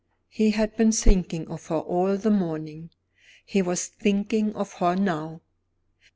He 0.29 0.49
had 0.49 0.75
been 0.75 0.91
thinking 0.91 1.47
of 1.47 1.67
her 1.67 1.77
all 1.77 2.17
the 2.17 2.31
morning; 2.31 2.89
he 3.45 3.61
was 3.61 3.85
thinking 3.85 4.51
of 4.55 4.73
her 4.79 4.95
now. 4.95 5.41